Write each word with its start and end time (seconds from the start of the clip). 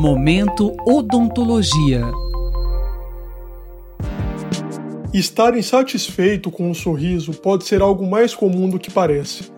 Momento 0.00 0.76
Odontologia. 0.86 2.04
Estar 5.12 5.58
insatisfeito 5.58 6.52
com 6.52 6.70
um 6.70 6.74
sorriso 6.74 7.32
pode 7.32 7.64
ser 7.64 7.82
algo 7.82 8.08
mais 8.08 8.32
comum 8.32 8.70
do 8.70 8.78
que 8.78 8.92
parece. 8.92 9.50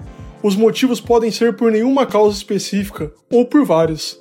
Os 0.43 0.57
motivos 0.57 0.99
podem 0.99 1.31
ser 1.31 1.57
por 1.57 1.71
nenhuma 1.71 2.07
causa 2.07 2.39
específica 2.39 3.13
ou 3.31 3.45
por 3.45 3.67
várias. 3.67 4.19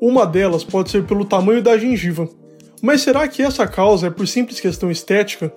Uma 0.00 0.24
delas 0.24 0.64
pode 0.64 0.90
ser 0.90 1.04
pelo 1.04 1.26
tamanho 1.26 1.62
da 1.62 1.76
gengiva. 1.76 2.26
Mas 2.80 3.02
será 3.02 3.28
que 3.28 3.42
essa 3.42 3.66
causa 3.66 4.06
é 4.06 4.10
por 4.10 4.26
simples 4.26 4.60
questão 4.60 4.90
estética? 4.90 5.52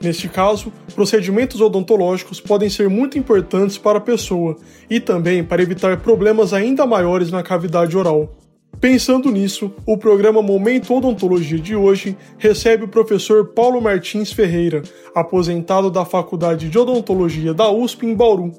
Neste 0.00 0.26
caso, 0.26 0.72
procedimentos 0.94 1.60
odontológicos 1.60 2.40
podem 2.40 2.70
ser 2.70 2.88
muito 2.88 3.18
importantes 3.18 3.76
para 3.76 3.98
a 3.98 4.00
pessoa 4.00 4.56
e 4.88 4.98
também 4.98 5.44
para 5.44 5.60
evitar 5.60 5.98
problemas 5.98 6.54
ainda 6.54 6.86
maiores 6.86 7.30
na 7.30 7.42
cavidade 7.42 7.94
oral. 7.94 8.39
Pensando 8.80 9.30
nisso, 9.30 9.70
o 9.84 9.98
programa 9.98 10.40
Momento 10.40 10.94
Odontologia 10.94 11.58
de 11.58 11.76
hoje 11.76 12.16
recebe 12.38 12.84
o 12.84 12.88
professor 12.88 13.48
Paulo 13.48 13.78
Martins 13.78 14.32
Ferreira, 14.32 14.82
aposentado 15.14 15.90
da 15.90 16.06
Faculdade 16.06 16.70
de 16.70 16.78
Odontologia 16.78 17.52
da 17.52 17.70
USP 17.70 18.06
em 18.06 18.14
Bauru. 18.14 18.52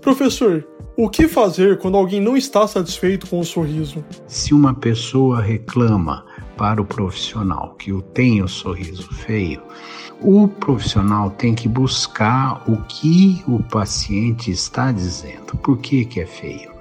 Professor, 0.00 0.66
o 0.96 1.08
que 1.08 1.28
fazer 1.28 1.78
quando 1.78 1.96
alguém 1.96 2.20
não 2.20 2.36
está 2.36 2.66
satisfeito 2.66 3.28
com 3.28 3.38
o 3.38 3.44
sorriso? 3.44 4.04
Se 4.26 4.52
uma 4.52 4.74
pessoa 4.74 5.40
reclama 5.40 6.26
para 6.56 6.82
o 6.82 6.84
profissional 6.84 7.76
que 7.78 7.92
o 7.92 8.02
tem 8.02 8.42
o 8.42 8.48
sorriso 8.48 9.08
feio, 9.14 9.62
o 10.20 10.48
profissional 10.48 11.30
tem 11.30 11.54
que 11.54 11.68
buscar 11.68 12.64
o 12.68 12.76
que 12.88 13.40
o 13.46 13.62
paciente 13.62 14.50
está 14.50 14.90
dizendo. 14.90 15.56
Por 15.62 15.78
que, 15.78 16.04
que 16.04 16.20
é 16.20 16.26
feio? 16.26 16.79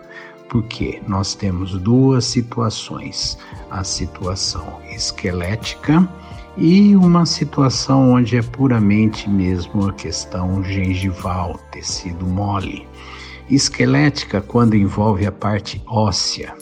Porque 0.50 1.02
nós 1.08 1.36
temos 1.36 1.80
duas 1.80 2.26
situações: 2.26 3.38
a 3.70 3.84
situação 3.84 4.80
esquelética 4.90 6.08
e 6.58 6.96
uma 6.96 7.26
situação 7.26 8.12
onde 8.12 8.36
é 8.36 8.42
puramente 8.42 9.30
mesmo 9.30 9.88
a 9.88 9.94
questão 9.94 10.62
gengival, 10.64 11.58
tecido 11.72 12.26
mole. 12.26 12.86
Esquelética 13.50 14.42
quando 14.42 14.76
envolve 14.76 15.26
a 15.26 15.32
parte 15.32 15.82
óssea. 15.88 16.54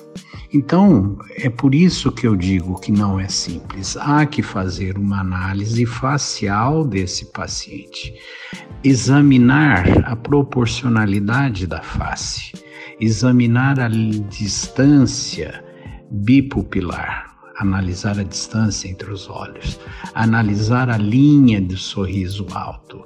Então, 0.53 1.17
é 1.35 1.49
por 1.49 1.75
isso 1.75 2.11
que 2.11 2.25
eu 2.25 2.35
digo 2.35 2.79
que 2.79 2.91
não 2.91 3.19
é 3.19 3.27
simples. 3.27 3.97
Há 3.97 4.25
que 4.25 4.41
fazer 4.41 4.97
uma 4.97 5.19
análise 5.19 5.85
facial 5.85 6.85
desse 6.85 7.25
paciente, 7.25 8.13
examinar 8.83 9.85
a 10.05 10.15
proporcionalidade 10.15 11.67
da 11.67 11.81
face, 11.81 12.53
examinar 12.99 13.79
a 13.79 13.87
distância 13.87 15.63
bipupilar, 16.09 17.35
analisar 17.57 18.19
a 18.19 18.23
distância 18.23 18.87
entre 18.87 19.11
os 19.11 19.29
olhos, 19.29 19.79
analisar 20.13 20.89
a 20.89 20.97
linha 20.97 21.61
do 21.61 21.77
sorriso 21.77 22.45
alto, 22.53 23.03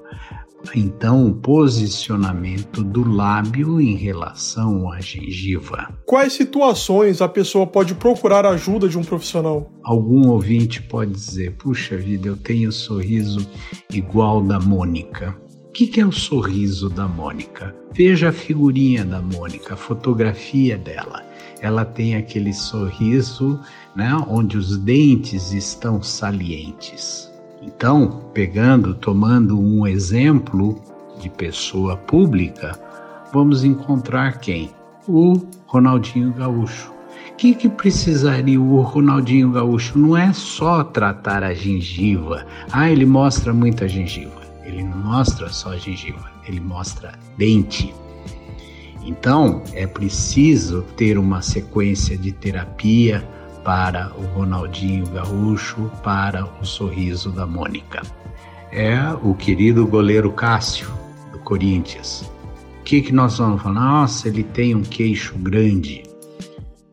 então 0.75 1.27
o 1.27 1.33
posicionamento 1.33 2.83
do 2.83 3.09
lábio 3.09 3.81
em 3.81 3.95
relação 3.95 4.91
à 4.91 4.99
gengiva. 4.99 5.91
Quais 6.05 6.33
situações 6.33 7.21
a 7.21 7.27
pessoa 7.27 7.65
pode 7.65 7.95
procurar 7.95 8.45
ajuda 8.45 8.87
de 8.87 8.97
um 8.97 9.03
profissional? 9.03 9.71
Algum 9.83 10.29
ouvinte 10.29 10.81
pode 10.81 11.11
dizer: 11.11 11.55
puxa 11.57 11.97
vida, 11.97 12.27
eu 12.27 12.37
tenho 12.37 12.71
sorriso 12.71 13.47
igual 13.91 14.41
da 14.43 14.59
Mônica. 14.59 15.35
O 15.71 15.73
que, 15.73 15.87
que 15.87 16.01
é 16.01 16.05
o 16.05 16.11
sorriso 16.11 16.89
da 16.89 17.07
Mônica? 17.07 17.73
Veja 17.93 18.27
a 18.27 18.33
figurinha 18.33 19.05
da 19.05 19.21
Mônica, 19.21 19.73
a 19.73 19.77
fotografia 19.77 20.77
dela. 20.77 21.23
Ela 21.61 21.85
tem 21.85 22.17
aquele 22.17 22.53
sorriso 22.53 23.57
né, 23.95 24.13
onde 24.27 24.57
os 24.57 24.75
dentes 24.75 25.53
estão 25.53 26.03
salientes. 26.03 27.31
Então, 27.61 28.29
pegando, 28.33 28.93
tomando 28.93 29.57
um 29.57 29.87
exemplo 29.87 30.75
de 31.21 31.29
pessoa 31.29 31.95
pública, 31.95 32.77
vamos 33.31 33.63
encontrar 33.63 34.39
quem? 34.39 34.71
O 35.07 35.41
Ronaldinho 35.67 36.33
Gaúcho. 36.33 36.91
O 37.31 37.35
que, 37.37 37.55
que 37.55 37.69
precisaria 37.69 38.59
o 38.59 38.81
Ronaldinho 38.81 39.51
Gaúcho? 39.51 39.97
Não 39.97 40.17
é 40.17 40.33
só 40.33 40.83
tratar 40.83 41.45
a 41.45 41.53
gengiva. 41.53 42.45
Ah, 42.69 42.91
ele 42.91 43.05
mostra 43.05 43.53
muita 43.53 43.87
gengiva. 43.87 44.40
Ele 44.63 44.83
não 44.83 44.97
mostra 44.97 45.49
só 45.49 45.75
gengiva, 45.77 46.31
ele 46.45 46.59
mostra 46.59 47.17
dente. 47.37 47.93
Então, 49.03 49.63
é 49.73 49.87
preciso 49.87 50.83
ter 50.95 51.17
uma 51.17 51.41
sequência 51.41 52.17
de 52.17 52.31
terapia 52.31 53.27
para 53.63 54.11
o 54.17 54.21
Ronaldinho 54.35 55.05
Gaúcho, 55.07 55.91
para 56.03 56.45
o 56.61 56.65
sorriso 56.65 57.31
da 57.31 57.45
Mônica. 57.45 58.01
É 58.71 58.97
o 59.23 59.33
querido 59.33 59.85
goleiro 59.85 60.31
Cássio, 60.31 60.89
do 61.31 61.39
Corinthians. 61.39 62.29
O 62.79 62.83
que, 62.83 63.01
que 63.01 63.11
nós 63.11 63.37
vamos 63.37 63.61
falar? 63.61 63.75
Nossa, 63.75 64.27
ele 64.27 64.43
tem 64.43 64.75
um 64.75 64.81
queixo 64.81 65.37
grande. 65.37 66.03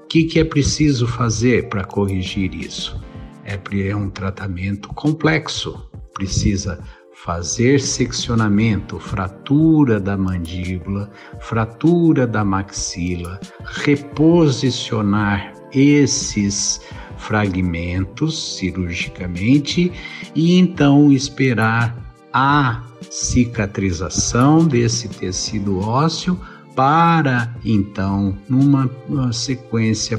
O 0.01 0.07
que, 0.07 0.25
que 0.25 0.41
é 0.41 0.45
preciso 0.45 1.07
fazer 1.07 1.69
para 1.69 1.85
corrigir 1.85 2.55
isso? 2.55 3.01
É, 3.45 3.59
é 3.89 3.97
um 3.97 4.11
tratamento 4.11 4.89
complexo. 4.89 5.89
Precisa 6.15 6.83
fazer 7.25 7.81
seccionamento, 7.81 8.99
fratura 8.99 9.99
da 9.99 10.17
mandíbula, 10.17 11.11
fratura 11.41 12.27
da 12.27 12.45
maxila, 12.45 13.41
reposicionar 13.65 15.53
esses 15.73 16.81
fragmentos 17.17 18.57
cirurgicamente 18.57 19.93
e 20.35 20.59
então 20.59 21.11
esperar 21.11 21.97
a 22.33 22.83
cicatrização 23.11 24.65
desse 24.65 25.09
tecido 25.09 25.81
ósseo 25.81 26.39
para 26.77 27.53
então 27.65 28.39
numa 28.49 28.89
sequência 29.33 30.17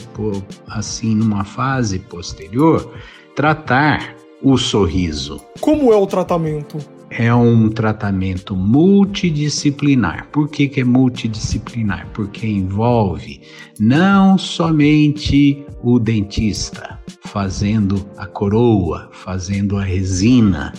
assim 0.67 1.15
numa 1.15 1.45
fase 1.45 1.99
posterior 1.99 2.93
tratar 3.35 4.18
o 4.41 4.57
sorriso. 4.57 5.41
Como 5.59 5.91
é 5.93 5.95
o 5.95 6.07
tratamento? 6.07 6.77
é 7.09 7.33
um 7.33 7.69
tratamento 7.69 8.55
multidisciplinar. 8.55 10.27
Por 10.31 10.47
que, 10.47 10.67
que 10.67 10.81
é 10.81 10.83
multidisciplinar? 10.83 12.07
Porque 12.13 12.45
envolve 12.45 13.41
não 13.79 14.37
somente 14.37 15.65
o 15.83 15.99
dentista 15.99 16.99
fazendo 17.25 18.07
a 18.17 18.27
coroa, 18.27 19.09
fazendo 19.11 19.77
a 19.77 19.83
resina, 19.83 20.73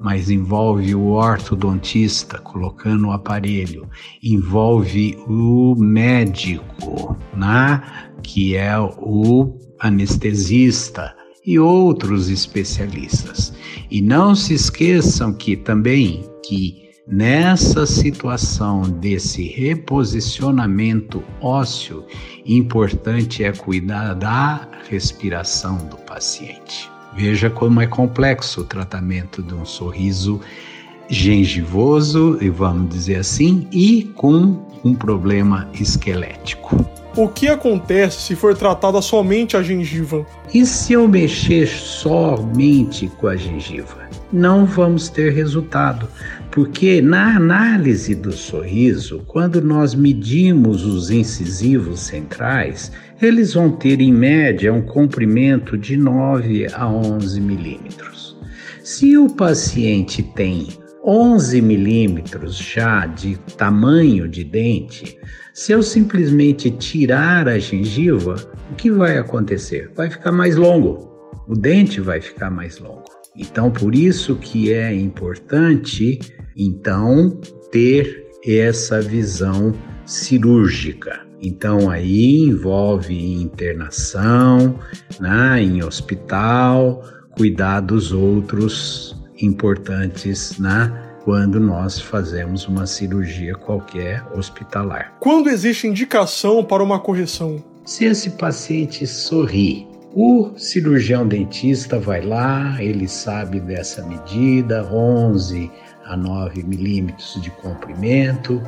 mas 0.00 0.30
envolve 0.30 0.94
o 0.94 1.12
ortodontista 1.12 2.38
colocando 2.38 3.08
o 3.08 3.12
aparelho, 3.12 3.88
envolve 4.22 5.16
o 5.26 5.74
médico, 5.76 7.16
né? 7.34 7.82
que 8.22 8.54
é 8.54 8.78
o 8.78 9.58
anestesista 9.80 11.14
e 11.46 11.58
outros 11.58 12.28
especialistas. 12.28 13.52
E 13.90 14.00
não 14.00 14.34
se 14.34 14.54
esqueçam 14.54 15.32
que 15.32 15.56
também 15.56 16.24
que 16.46 16.84
nessa 17.06 17.86
situação 17.86 18.82
desse 18.82 19.46
reposicionamento 19.48 21.22
ósseo, 21.40 22.04
importante 22.46 23.44
é 23.44 23.52
cuidar 23.52 24.14
da 24.14 24.68
respiração 24.88 25.76
do 25.88 25.96
paciente. 25.98 26.90
Veja 27.14 27.48
como 27.50 27.80
é 27.80 27.86
complexo 27.86 28.62
o 28.62 28.64
tratamento 28.64 29.42
de 29.42 29.54
um 29.54 29.64
sorriso 29.64 30.40
gengivoso, 31.08 32.38
e 32.40 32.48
vamos 32.48 32.88
dizer 32.88 33.16
assim, 33.16 33.68
e 33.70 34.04
com 34.14 34.66
um 34.82 34.94
problema 34.94 35.68
esquelético. 35.78 37.03
O 37.16 37.28
que 37.28 37.46
acontece 37.46 38.22
se 38.22 38.34
for 38.34 38.56
tratada 38.56 39.00
somente 39.00 39.56
a 39.56 39.62
gengiva? 39.62 40.26
E 40.52 40.66
se 40.66 40.94
eu 40.94 41.06
mexer 41.06 41.68
somente 41.68 43.06
com 43.06 43.28
a 43.28 43.36
gengiva? 43.36 44.08
Não 44.32 44.66
vamos 44.66 45.08
ter 45.08 45.32
resultado, 45.32 46.08
porque 46.50 47.00
na 47.00 47.36
análise 47.36 48.16
do 48.16 48.32
sorriso, 48.32 49.22
quando 49.28 49.62
nós 49.62 49.94
medimos 49.94 50.84
os 50.84 51.08
incisivos 51.08 52.00
centrais, 52.00 52.90
eles 53.22 53.54
vão 53.54 53.70
ter 53.70 54.00
em 54.00 54.12
média 54.12 54.74
um 54.74 54.82
comprimento 54.82 55.78
de 55.78 55.96
9 55.96 56.66
a 56.74 56.88
11 56.88 57.40
milímetros. 57.40 58.36
Se 58.82 59.16
o 59.16 59.30
paciente 59.30 60.20
tem 60.20 60.66
11 61.04 61.60
milímetros 61.60 62.56
já 62.56 63.06
de 63.06 63.36
tamanho 63.56 64.28
de 64.28 64.42
dente, 64.42 65.16
se 65.54 65.70
eu 65.70 65.84
simplesmente 65.84 66.68
tirar 66.68 67.48
a 67.48 67.60
gengiva, 67.60 68.34
o 68.72 68.74
que 68.74 68.90
vai 68.90 69.16
acontecer? 69.18 69.88
Vai 69.94 70.10
ficar 70.10 70.32
mais 70.32 70.56
longo. 70.56 71.14
O 71.46 71.54
dente 71.54 72.00
vai 72.00 72.20
ficar 72.20 72.50
mais 72.50 72.80
longo. 72.80 73.04
Então, 73.36 73.70
por 73.70 73.94
isso 73.94 74.34
que 74.34 74.72
é 74.72 74.92
importante, 74.92 76.18
então, 76.56 77.40
ter 77.70 78.26
essa 78.44 79.00
visão 79.00 79.72
cirúrgica. 80.04 81.20
Então 81.40 81.88
aí 81.88 82.38
envolve 82.38 83.14
internação, 83.14 84.78
né, 85.20 85.62
em 85.62 85.84
hospital, 85.84 87.02
cuidados 87.36 88.12
outros 88.12 89.22
importantes, 89.40 90.58
né, 90.58 91.13
quando 91.24 91.58
nós 91.58 91.98
fazemos 91.98 92.68
uma 92.68 92.86
cirurgia 92.86 93.54
qualquer 93.54 94.22
hospitalar. 94.36 95.14
Quando 95.18 95.48
existe 95.48 95.86
indicação 95.86 96.62
para 96.62 96.82
uma 96.82 97.00
correção? 97.00 97.64
Se 97.82 98.04
esse 98.04 98.30
paciente 98.30 99.06
sorri, 99.06 99.88
o 100.14 100.50
cirurgião 100.56 101.26
dentista 101.26 101.98
vai 101.98 102.20
lá, 102.20 102.76
ele 102.78 103.08
sabe 103.08 103.58
dessa 103.58 104.04
medida, 104.06 104.84
11 104.92 105.70
a 106.04 106.14
9 106.14 106.62
milímetros 106.62 107.40
de 107.40 107.50
comprimento, 107.50 108.62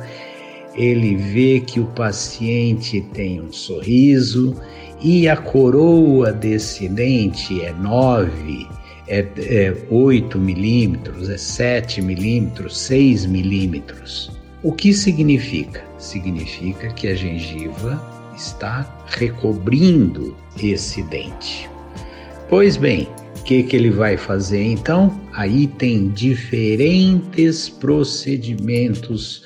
ele 0.73 1.15
vê 1.15 1.59
que 1.59 1.79
o 1.79 1.85
paciente 1.85 3.01
tem 3.13 3.39
um 3.39 3.51
sorriso 3.51 4.59
e 4.99 5.29
a 5.29 5.37
coroa 5.37 6.33
desse 6.33 6.89
dente 6.89 7.61
é 7.63 7.71
9 7.71 8.76
é, 9.07 9.25
é 9.37 9.75
8 9.89 10.37
milímetros, 10.37 11.29
é 11.29 11.37
7 11.37 12.01
milímetros, 12.01 12.77
6 12.77 13.25
milímetros. 13.25 14.31
O 14.63 14.71
que 14.71 14.93
significa? 14.93 15.83
Significa 15.97 16.89
que 16.93 17.07
a 17.07 17.15
gengiva 17.15 18.01
está 18.35 19.03
recobrindo 19.07 20.35
esse 20.61 21.01
dente. 21.03 21.69
Pois 22.49 22.77
bem, 22.77 23.07
o 23.39 23.43
que, 23.43 23.63
que 23.63 23.75
ele 23.75 23.89
vai 23.89 24.17
fazer 24.17 24.63
então? 24.63 25.19
Aí 25.33 25.67
tem 25.67 26.09
diferentes 26.09 27.69
procedimentos 27.69 29.45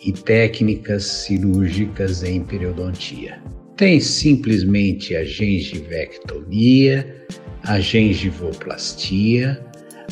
e 0.00 0.12
técnicas 0.12 1.04
cirúrgicas 1.04 2.22
em 2.22 2.40
periodontia. 2.40 3.40
Tem 3.76 4.00
simplesmente 4.00 5.14
a 5.16 5.24
gengivectomia, 5.24 7.26
a 7.66 7.80
gengivoplastia, 7.80 9.60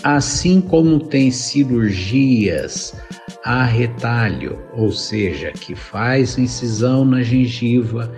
assim 0.02 0.60
como 0.60 0.98
tem 0.98 1.30
cirurgias 1.30 2.94
a 3.44 3.64
retalho, 3.64 4.58
ou 4.72 4.90
seja, 4.90 5.52
que 5.52 5.74
faz 5.74 6.38
incisão 6.38 7.04
na 7.04 7.22
gengiva, 7.22 8.10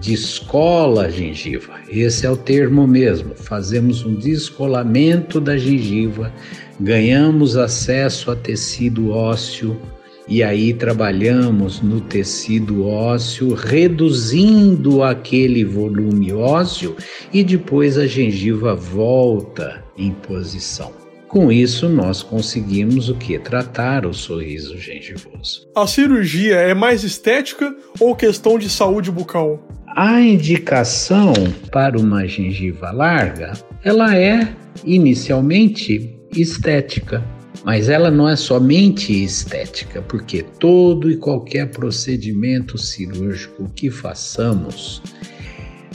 descola 0.00 1.06
a 1.06 1.10
gengiva. 1.10 1.74
Esse 1.88 2.26
é 2.26 2.30
o 2.30 2.36
termo 2.36 2.86
mesmo. 2.86 3.34
Fazemos 3.34 4.04
um 4.04 4.14
descolamento 4.14 5.40
da 5.40 5.56
gengiva, 5.56 6.32
ganhamos 6.80 7.56
acesso 7.56 8.30
a 8.30 8.36
tecido 8.36 9.10
ósseo 9.10 9.80
e 10.28 10.42
aí 10.42 10.72
trabalhamos 10.72 11.80
no 11.80 12.00
tecido 12.00 12.86
ósseo, 12.86 13.54
reduzindo 13.54 15.02
aquele 15.02 15.64
volume 15.64 16.32
ósseo 16.32 16.96
e 17.32 17.42
depois 17.42 17.98
a 17.98 18.06
gengiva 18.06 18.74
volta 18.74 19.84
em 19.96 20.12
posição. 20.12 20.92
Com 21.28 21.50
isso, 21.50 21.88
nós 21.88 22.22
conseguimos 22.22 23.08
o 23.08 23.14
que? 23.14 23.38
Tratar 23.38 24.04
o 24.04 24.12
sorriso 24.12 24.76
gengivoso. 24.76 25.66
A 25.74 25.86
cirurgia 25.86 26.56
é 26.56 26.74
mais 26.74 27.04
estética 27.04 27.74
ou 27.98 28.14
questão 28.14 28.58
de 28.58 28.68
saúde 28.68 29.10
bucal? 29.10 29.66
A 29.96 30.20
indicação 30.20 31.32
para 31.70 31.98
uma 31.98 32.26
gengiva 32.26 32.90
larga, 32.90 33.54
ela 33.82 34.14
é 34.14 34.54
inicialmente 34.84 36.18
estética. 36.36 37.24
Mas 37.64 37.88
ela 37.88 38.10
não 38.10 38.28
é 38.28 38.34
somente 38.34 39.12
estética, 39.24 40.02
porque 40.02 40.42
todo 40.42 41.10
e 41.10 41.16
qualquer 41.16 41.70
procedimento 41.70 42.76
cirúrgico 42.76 43.70
que 43.74 43.90
façamos 43.90 45.00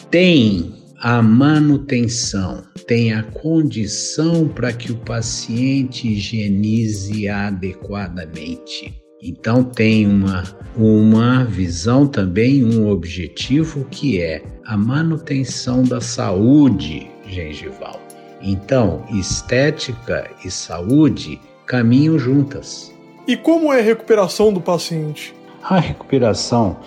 tem 0.09 0.73
a 0.99 1.21
manutenção, 1.21 2.63
tem 2.87 3.13
a 3.13 3.21
condição 3.21 4.47
para 4.47 4.71
que 4.71 4.91
o 4.91 4.97
paciente 4.97 6.07
higienize 6.07 7.27
adequadamente. 7.27 8.95
Então 9.21 9.63
tem 9.63 10.07
uma, 10.07 10.43
uma 10.75 11.43
visão 11.43 12.07
também, 12.07 12.63
um 12.63 12.87
objetivo 12.87 13.85
que 13.91 14.21
é 14.21 14.43
a 14.65 14.77
manutenção 14.77 15.83
da 15.83 15.99
saúde 15.99 17.09
gengival. 17.27 17.99
Então, 18.41 19.03
estética 19.11 20.29
e 20.45 20.51
saúde 20.51 21.39
caminham 21.67 22.17
juntas. 22.17 22.93
E 23.27 23.35
como 23.35 23.71
é 23.73 23.81
a 23.81 23.83
recuperação 23.83 24.53
do 24.53 24.61
paciente? 24.61 25.35
A 25.61 25.79
recuperação 25.79 26.77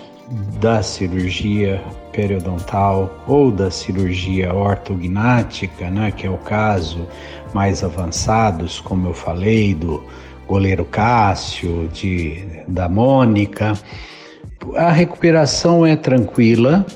da 0.58 0.82
cirurgia 0.82 1.82
periodontal 2.12 3.22
ou 3.26 3.50
da 3.50 3.70
cirurgia 3.70 4.54
ortognática, 4.54 5.90
né, 5.90 6.10
que 6.10 6.26
é 6.26 6.30
o 6.30 6.38
caso 6.38 7.06
mais 7.52 7.84
avançados, 7.84 8.80
como 8.80 9.08
eu 9.08 9.14
falei, 9.14 9.74
do 9.74 10.02
goleiro 10.48 10.84
Cássio, 10.84 11.88
de, 11.92 12.42
da 12.66 12.88
Mônica. 12.88 13.74
A 14.76 14.90
recuperação 14.90 15.84
é 15.84 15.94
tranquila, 15.94 16.86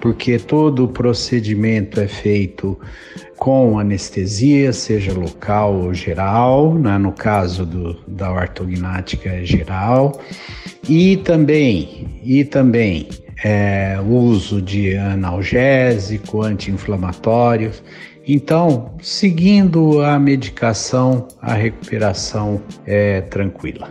porque 0.00 0.38
todo 0.38 0.84
o 0.84 0.88
procedimento 0.88 2.00
é 2.00 2.06
feito 2.06 2.78
com 3.42 3.76
anestesia, 3.76 4.72
seja 4.72 5.12
local 5.12 5.74
ou 5.74 5.92
geral, 5.92 6.74
né? 6.74 6.96
no 6.96 7.10
caso 7.10 7.66
do, 7.66 7.94
da 8.06 8.32
ortognática 8.32 9.44
geral, 9.44 10.20
e 10.88 11.16
também, 11.16 12.06
e 12.22 12.44
também 12.44 13.08
é, 13.42 13.98
uso 14.08 14.62
de 14.62 14.96
analgésico, 14.96 16.40
anti-inflamatório. 16.40 17.72
Então, 18.28 18.94
seguindo 19.02 20.00
a 20.02 20.20
medicação, 20.20 21.26
a 21.40 21.52
recuperação 21.52 22.62
é 22.86 23.22
tranquila. 23.22 23.90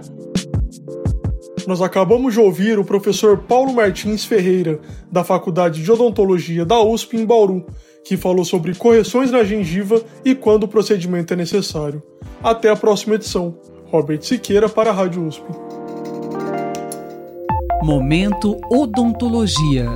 Nós 1.66 1.82
acabamos 1.82 2.34
de 2.34 2.40
ouvir 2.40 2.80
o 2.80 2.86
professor 2.86 3.38
Paulo 3.38 3.74
Martins 3.74 4.26
Ferreira, 4.26 4.80
da 5.12 5.24
Faculdade 5.24 5.84
de 5.84 5.92
Odontologia 5.92 6.66
da 6.66 6.82
USP 6.82 7.18
em 7.18 7.26
Bauru, 7.26 7.66
que 8.04 8.18
falou 8.18 8.44
sobre 8.44 8.76
correções 8.76 9.32
na 9.32 9.44
gengiva 9.44 10.02
e 10.26 10.34
quando 10.36 10.64
o 10.64 10.68
procedimento 10.68 11.34
é 11.34 11.38
necessário. 11.38 12.02
Até 12.44 12.70
a 12.70 12.76
próxima 12.76 13.16
edição. 13.16 13.58
Robert 13.86 14.22
Siqueira 14.22 14.70
para 14.70 14.90
a 14.90 14.94
Rádio 14.94 15.26
USP. 15.26 15.44
Momento 17.84 18.58
Odontologia. 18.72 19.88